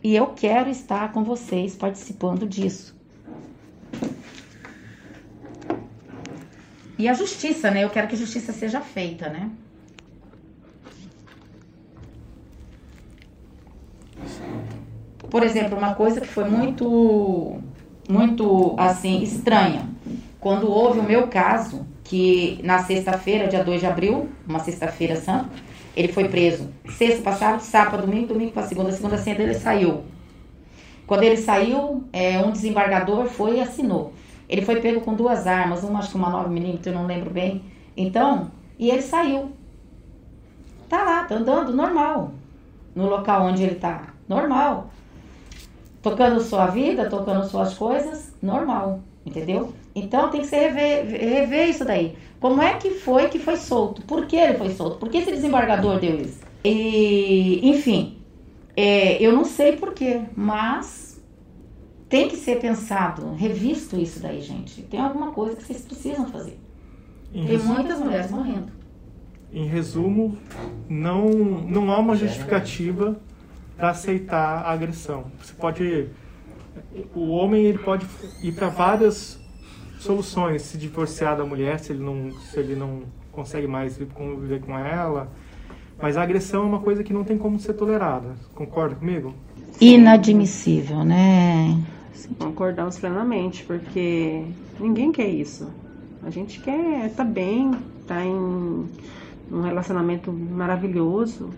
[0.03, 2.95] E eu quero estar com vocês participando disso.
[7.01, 7.83] E a justiça, né?
[7.83, 9.49] Eu quero que a justiça seja feita, né?
[15.27, 17.59] Por exemplo, uma coisa que foi muito,
[18.07, 19.89] muito assim, estranha.
[20.39, 25.49] Quando houve o meu caso, que na sexta-feira, dia 2 de abril, uma sexta-feira santa,
[25.95, 26.69] ele foi preso.
[26.99, 30.03] Sexta passado, sábado, domingo, domingo para segunda, segunda cedo ele saiu.
[31.07, 34.13] Quando ele saiu, é, um desembargador foi e assinou.
[34.51, 37.63] Ele foi pego com duas armas, uma acho que uma 9mm, eu não lembro bem.
[37.95, 39.53] Então, e ele saiu.
[40.89, 42.33] Tá lá, tá andando normal.
[42.93, 44.13] No local onde ele tá.
[44.27, 44.89] Normal.
[46.01, 48.99] Tocando sua vida, tocando suas coisas, normal.
[49.25, 49.71] Entendeu?
[49.95, 52.17] Então tem que se rever, rever isso daí.
[52.41, 54.01] Como é que foi que foi solto?
[54.01, 54.97] Por que ele foi solto?
[54.97, 56.41] Por que esse desembargador deu isso?
[56.65, 58.17] E, enfim,
[58.75, 61.10] é, eu não sei porquê, mas
[62.11, 64.81] tem que ser pensado, revisto isso daí, gente.
[64.81, 66.59] Tem alguma coisa que vocês precisam fazer.
[67.33, 68.67] Em tem resumo, muitas mulheres morrendo.
[69.53, 70.37] Em resumo,
[70.89, 73.17] não, não há uma justificativa
[73.77, 75.31] para aceitar a agressão.
[75.41, 76.09] Você pode.
[77.15, 78.05] O homem ele pode
[78.43, 79.39] ir para várias
[79.97, 84.77] soluções, se divorciar da mulher, se ele não, se ele não consegue mais conviver com
[84.77, 85.31] ela.
[86.01, 88.35] Mas a agressão é uma coisa que não tem como ser tolerada.
[88.53, 89.33] Concorda comigo?
[89.79, 91.81] Inadmissível, né?
[92.37, 94.45] Concordamos plenamente, porque
[94.79, 95.71] ninguém quer isso.
[96.23, 97.71] A gente quer estar tá bem,
[98.01, 98.89] estar tá em
[99.51, 101.49] um relacionamento maravilhoso,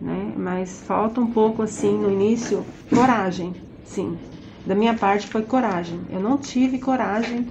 [0.00, 0.32] né?
[0.36, 4.18] Mas falta um pouco assim no início coragem, sim.
[4.66, 6.00] Da minha parte foi coragem.
[6.10, 7.46] Eu não tive coragem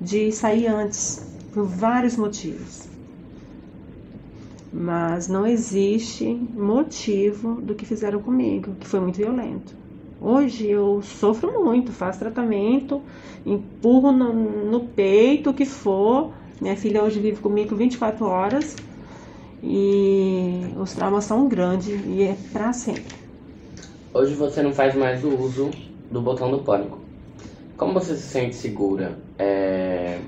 [0.00, 2.88] de sair antes, por vários motivos.
[4.72, 9.74] Mas não existe motivo do que fizeram comigo, que foi muito violento.
[10.20, 13.02] Hoje eu sofro muito, faço tratamento,
[13.44, 14.34] empurro no,
[14.70, 16.32] no peito, o que for.
[16.60, 18.76] Minha filha hoje vive comigo 24 horas
[19.62, 23.14] e os traumas são grandes e é pra sempre.
[24.12, 25.70] Hoje você não faz mais o uso
[26.10, 26.98] do botão do pânico.
[27.78, 29.18] Como você se sente segura?
[29.38, 30.18] É...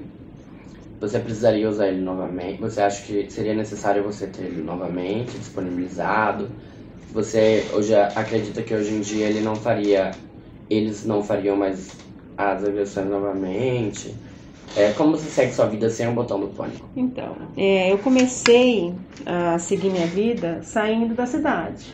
[1.01, 2.61] Você precisaria usar ele novamente?
[2.61, 6.49] Você acha que seria necessário você ter ele novamente disponibilizado?
[7.13, 10.13] Você hoje acredita que hoje em dia ele não faria,
[10.71, 11.93] eles não fariam mais
[12.37, 14.15] as agressões novamente?
[14.75, 16.89] É, como você segue sua vida sem o botão do pânico?
[16.97, 18.95] Então, é, eu comecei
[19.27, 21.93] a seguir minha vida saindo da cidade.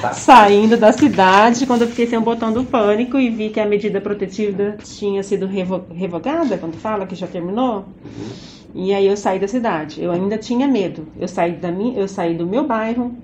[0.00, 0.12] Tá.
[0.14, 3.66] Saindo da cidade, quando eu fiquei sem o botão do pânico e vi que a
[3.66, 7.86] medida protetiva tinha sido revo revogada, quando fala que já terminou.
[8.04, 8.63] Uhum.
[8.74, 10.02] E aí eu saí da cidade.
[10.02, 11.06] Eu ainda tinha medo.
[11.16, 13.14] Eu saí, da minha, eu saí do meu bairro,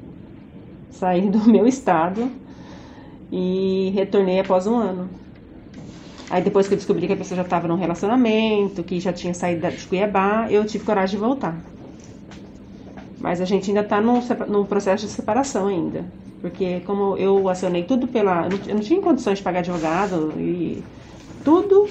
[0.90, 2.30] saí do meu estado
[3.32, 5.08] e retornei após um ano.
[6.30, 9.34] Aí depois que eu descobri que a pessoa já estava num relacionamento, que já tinha
[9.34, 11.60] saído de Cuiabá, eu tive coragem de voltar.
[13.18, 16.04] Mas a gente ainda está num, num processo de separação ainda.
[16.40, 18.48] Porque como eu acionei tudo pela.
[18.66, 20.82] Eu não tinha condições de pagar advogado e
[21.44, 21.88] tudo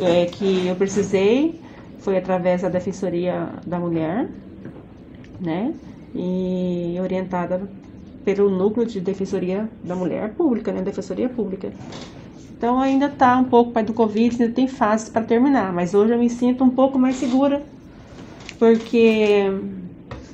[0.00, 1.58] é, que eu precisei
[1.98, 4.28] foi através da Defensoria da Mulher,
[5.40, 5.74] né?
[6.14, 7.62] E orientada
[8.24, 10.82] pelo núcleo de Defensoria da Mulher Pública, né?
[10.82, 11.72] Defensoria Pública.
[12.56, 16.12] Então ainda está um pouco pai do Covid, ainda tem fases para terminar, mas hoje
[16.12, 17.62] eu me sinto um pouco mais segura,
[18.58, 19.50] porque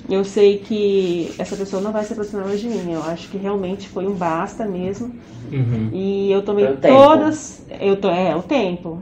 [0.09, 2.93] eu sei que essa pessoa não vai se aproximar mais de mim.
[2.93, 5.13] Eu acho que realmente foi um basta mesmo.
[5.51, 5.91] Uhum.
[5.93, 7.65] E eu tomei todas.
[7.81, 8.99] Eu tô, é, o tempo.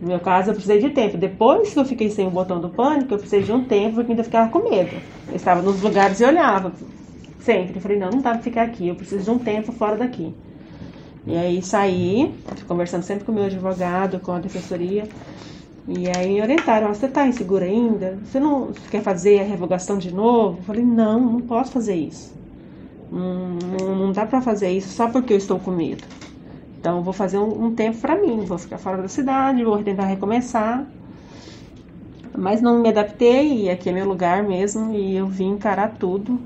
[0.00, 1.18] No meu caso, eu precisei de tempo.
[1.18, 4.12] Depois que eu fiquei sem o botão do pânico, eu precisei de um tempo porque
[4.12, 4.96] ainda ficava com medo.
[5.28, 6.72] Eu estava nos lugares e olhava.
[7.40, 7.76] Sempre.
[7.76, 8.88] Eu falei, não, não dá pra ficar aqui.
[8.88, 10.34] Eu preciso de um tempo fora daqui.
[11.26, 12.34] E aí saí,
[12.66, 15.04] conversando sempre com o meu advogado, com a defensoria.
[15.86, 18.18] E aí me orientaram, você está insegura ainda?
[18.24, 20.58] Você não quer fazer a revogação de novo?
[20.58, 22.32] Eu falei, não, não posso fazer isso.
[23.10, 26.04] Não, não, não dá para fazer isso só porque eu estou com medo.
[26.80, 30.06] Então vou fazer um, um tempo para mim, vou ficar fora da cidade, vou tentar
[30.06, 30.86] recomeçar.
[32.36, 36.40] Mas não me adaptei e aqui é meu lugar mesmo e eu vim encarar tudo.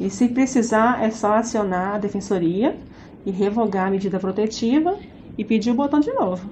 [0.00, 2.76] E se precisar é só acionar a defensoria
[3.24, 4.98] e revogar a medida protetiva
[5.38, 6.50] e pedir o botão de novo.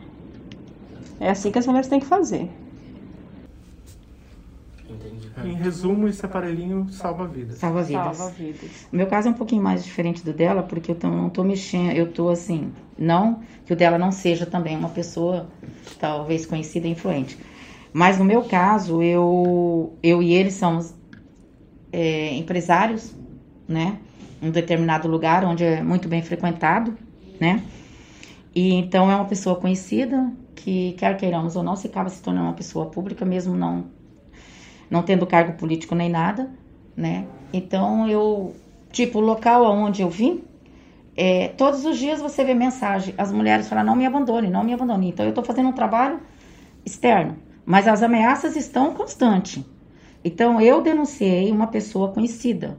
[1.18, 2.48] É assim que as mulheres têm que fazer.
[5.46, 7.58] Em resumo, esse aparelhinho salva vidas.
[7.58, 8.16] Salva vidas.
[8.16, 8.86] Salva vidas.
[8.92, 11.92] O meu caso é um pouquinho mais diferente do dela, porque eu não tô mexendo,
[11.92, 15.48] eu tô assim, não que o dela não seja também uma pessoa
[15.98, 17.38] talvez conhecida e influente.
[17.92, 20.94] Mas no meu caso, eu, eu e ele somos
[21.92, 23.14] é, empresários,
[23.68, 23.98] né?
[24.42, 26.96] Em um determinado lugar onde é muito bem frequentado,
[27.40, 27.62] né?
[28.54, 32.46] E então é uma pessoa conhecida que, quer queiramos ou não, se acaba se tornando
[32.46, 33.84] uma pessoa pública, mesmo não,
[34.90, 36.50] não tendo cargo político nem nada,
[36.96, 37.26] né?
[37.52, 38.54] Então eu,
[38.90, 40.42] tipo, o local aonde eu vim,
[41.16, 44.72] é, todos os dias você vê mensagem, as mulheres falam, não me abandone, não me
[44.72, 45.08] abandone.
[45.08, 46.20] Então eu tô fazendo um trabalho
[46.84, 49.62] externo, mas as ameaças estão constantes.
[50.24, 52.78] Então eu denunciei uma pessoa conhecida,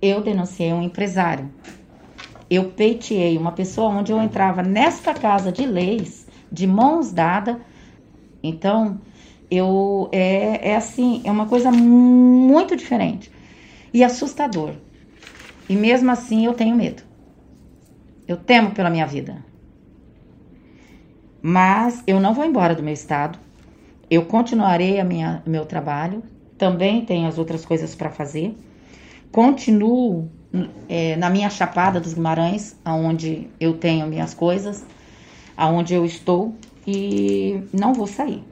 [0.00, 1.50] eu denunciei um empresário,
[2.48, 7.56] eu peiteei uma pessoa onde eu entrava nesta casa de leis, de mãos dadas.
[8.42, 9.00] Então,
[9.50, 13.30] eu é, é assim, é uma coisa muito diferente
[13.92, 14.72] e assustador.
[15.68, 17.02] E mesmo assim eu tenho medo.
[18.26, 19.44] Eu temo pela minha vida.
[21.40, 23.38] Mas eu não vou embora do meu estado.
[24.10, 26.22] Eu continuarei a minha, meu trabalho.
[26.58, 28.56] Também tenho as outras coisas para fazer.
[29.30, 30.30] Continuo
[30.88, 34.84] é, na minha chapada dos Guimarães, aonde eu tenho minhas coisas,
[35.56, 36.54] aonde eu estou
[36.86, 38.42] e não vou sair.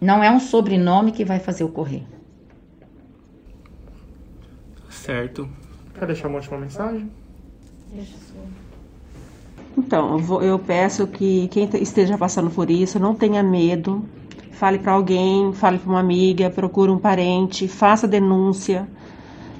[0.00, 2.04] Não é um sobrenome que vai fazer eu correr.
[4.90, 5.48] Certo.
[5.98, 7.10] Quer deixar uma última mensagem?
[9.76, 14.04] Então, eu, vou- eu peço que quem te- esteja passando por isso não tenha medo.
[14.52, 18.88] Fale para alguém, fale para uma amiga, procure um parente, faça denúncia.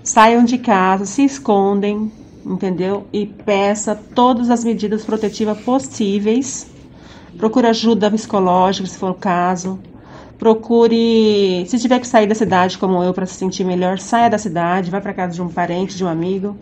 [0.02, 2.10] Saiam de casa, se escondem,
[2.44, 3.06] entendeu?
[3.12, 6.66] E peça todas as medidas protetivas possíveis.
[7.36, 9.78] Procure ajuda psicológica, se for o caso.
[10.38, 14.38] Procure, se tiver que sair da cidade, como eu, para se sentir melhor, saia da
[14.38, 16.56] cidade, vá para casa de um parente, de um amigo.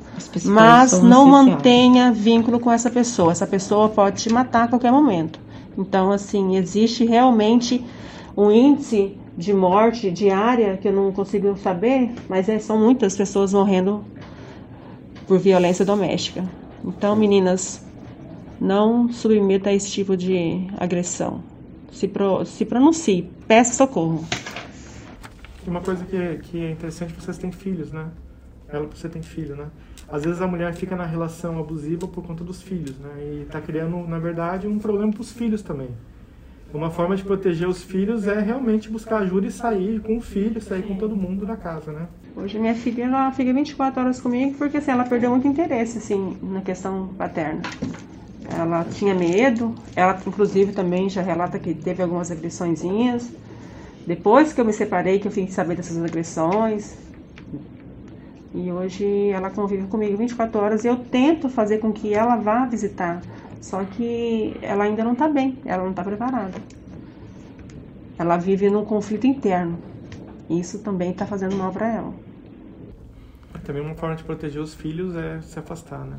[0.44, 1.28] Mas não essenciais.
[1.28, 3.32] mantenha vínculo com essa pessoa.
[3.32, 5.38] Essa pessoa pode te matar a qualquer momento.
[5.76, 7.84] Então, assim, existe realmente
[8.34, 13.52] um índice de morte diária que eu não consigo saber, mas é- são muitas pessoas
[13.52, 14.02] morrendo
[15.26, 16.44] por violência doméstica.
[16.82, 17.84] Então, meninas,
[18.58, 21.40] não submeta a esse tipo de agressão.
[21.90, 24.24] Se, pro, se pronuncie, peça socorro.
[25.66, 28.06] Uma coisa que, é- que é interessante, vocês têm filhos, né?
[28.68, 29.66] Ela, você tem filho, né?
[30.08, 33.10] Às vezes a mulher fica na relação abusiva por conta dos filhos, né?
[33.42, 35.88] E tá criando, na verdade, um problema pros filhos também.
[36.74, 40.60] Uma forma de proteger os filhos é realmente buscar ajuda e sair com o filho,
[40.60, 42.06] sair com todo mundo da casa, né?
[42.36, 46.36] Hoje minha filha ela fica 24 horas comigo porque assim, ela perdeu muito interesse assim
[46.42, 47.62] na questão paterna.
[48.48, 53.30] Ela tinha medo, ela inclusive também já relata que teve algumas agressõezinhas.
[54.06, 56.96] Depois que eu me separei que eu fiquei saber dessas agressões.
[58.54, 62.64] E hoje ela convive comigo 24 horas e eu tento fazer com que ela vá
[62.64, 63.20] visitar.
[63.60, 66.54] Só que ela ainda não está bem, ela não está preparada.
[68.18, 69.78] Ela vive num conflito interno.
[70.48, 72.14] Isso também está fazendo mal para ela.
[73.64, 76.18] Também uma forma de proteger os filhos é se afastar, né?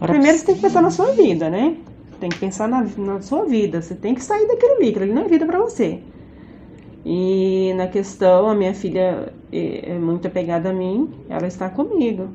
[0.00, 1.76] Agora, Primeiro você tem que pensar na sua vida, né?
[2.18, 3.82] Tem que pensar na, na sua vida.
[3.82, 6.04] Você tem que sair daquilo ali, aquilo ali não é vida pra você.
[7.04, 12.30] E na questão, a minha filha é é muito apegada a mim, ela está comigo.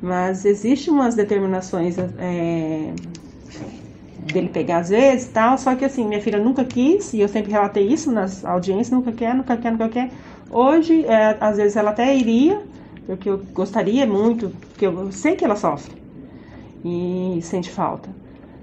[0.00, 2.94] Mas existem umas determinações é,
[4.18, 7.28] dele pegar às vezes e tal, só que assim, minha filha nunca quis, e eu
[7.28, 10.12] sempre relatei isso nas audiências, nunca quer, nunca quer, nunca quer.
[10.48, 12.66] Hoje, é, às vezes ela até iria,
[13.06, 16.01] porque eu gostaria muito, porque eu sei que ela sofre
[16.84, 18.10] e sente falta.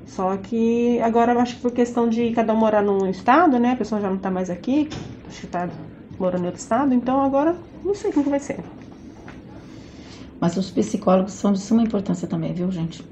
[0.05, 3.73] Só que agora eu acho que por questão de cada um morar num estado, né?
[3.73, 4.89] A pessoa já não tá mais aqui,
[5.27, 5.69] acho que tá
[6.17, 8.59] morando em outro estado, então agora não sei como que vai ser.
[10.41, 13.03] Mas os psicólogos são de suma importância também, viu, gente?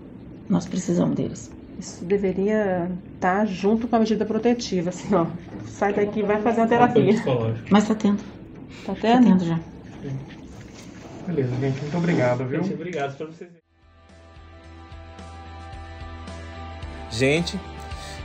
[0.50, 1.52] Nós precisamos deles.
[1.78, 5.26] Isso deveria estar junto com a medida protetiva, assim, ó.
[5.68, 7.14] Sai daqui e vai fazer uma terapia.
[7.70, 8.18] Mas tá tendo,
[8.86, 9.24] Tá tá tendo?
[9.26, 9.60] tendo já.
[11.28, 11.82] Beleza, gente.
[11.82, 12.64] Muito obrigado, viu?
[12.64, 13.67] Gente, obrigado pra vocês.
[17.18, 17.60] Gente,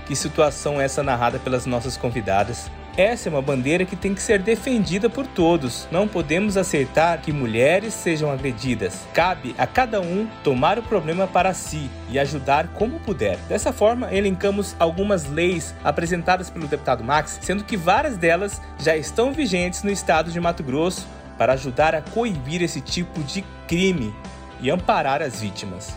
[0.04, 2.70] Que situação é essa narrada pelas nossas convidadas?
[2.94, 5.88] Essa é uma bandeira que tem que ser defendida por todos.
[5.90, 9.06] Não podemos aceitar que mulheres sejam agredidas.
[9.14, 13.38] Cabe a cada um tomar o problema para si e ajudar como puder.
[13.48, 19.32] Dessa forma, elencamos algumas leis apresentadas pelo deputado Max, sendo que várias delas já estão
[19.32, 21.06] vigentes no estado de Mato Grosso
[21.38, 24.14] para ajudar a coibir esse tipo de crime
[24.60, 25.96] e amparar as vítimas.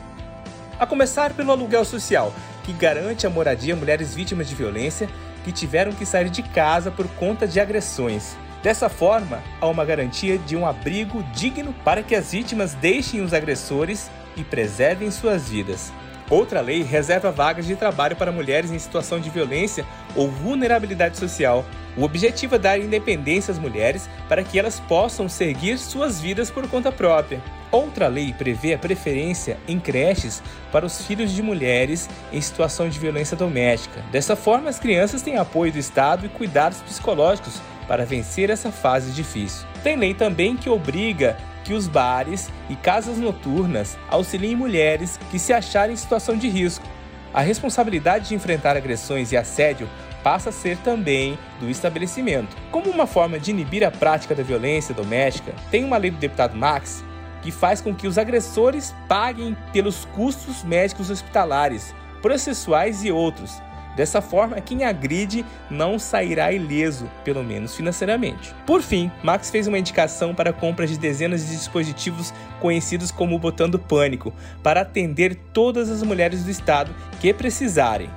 [0.80, 2.34] A começar pelo aluguel social,
[2.66, 5.08] que garante a moradia a mulheres vítimas de violência
[5.44, 8.36] que tiveram que sair de casa por conta de agressões.
[8.64, 13.32] Dessa forma, há uma garantia de um abrigo digno para que as vítimas deixem os
[13.32, 15.94] agressores e preservem suas vidas.
[16.30, 21.64] Outra lei reserva vagas de trabalho para mulheres em situação de violência ou vulnerabilidade social.
[21.96, 26.68] O objetivo é dar independência às mulheres para que elas possam seguir suas vidas por
[26.68, 27.42] conta própria.
[27.72, 33.00] Outra lei prevê a preferência em creches para os filhos de mulheres em situação de
[33.00, 34.02] violência doméstica.
[34.12, 39.12] Dessa forma, as crianças têm apoio do Estado e cuidados psicológicos para vencer essa fase
[39.12, 39.68] difícil.
[39.84, 45.52] Tem lei também que obriga que os bares e casas noturnas auxiliem mulheres que se
[45.52, 46.88] acharem em situação de risco.
[47.34, 49.90] A responsabilidade de enfrentar agressões e assédio
[50.24, 52.56] passa a ser também do estabelecimento.
[52.72, 56.56] Como uma forma de inibir a prática da violência doméstica, tem uma lei do deputado
[56.56, 57.04] Max
[57.42, 63.62] que faz com que os agressores paguem pelos custos médicos hospitalares, processuais e outros.
[63.96, 68.54] Dessa forma, quem agride não sairá ileso, pelo menos financeiramente.
[68.66, 73.40] Por fim, Max fez uma indicação para a compra de dezenas de dispositivos conhecidos como
[73.40, 78.10] Botão do Pânico, para atender todas as mulheres do estado que precisarem.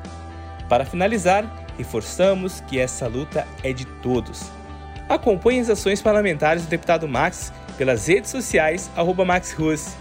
[0.69, 1.45] Para finalizar,
[1.79, 4.51] reforçamos que essa luta é de todos.
[5.09, 8.91] Acompanhe as ações parlamentares do deputado Max pelas redes sociais
[9.25, 9.97] @maxrus.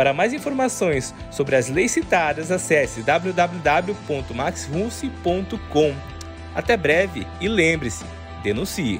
[0.00, 5.94] Para mais informações sobre as leis citadas, acesse www.maxrus.com.
[6.54, 8.06] Até breve e lembre-se,
[8.42, 8.98] denuncie.